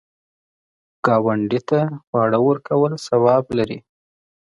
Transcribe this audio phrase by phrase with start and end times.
[1.05, 3.79] ګاونډي ته خواړه ورکول ثواب لري